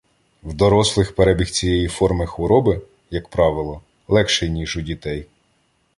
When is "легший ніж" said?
4.07-4.77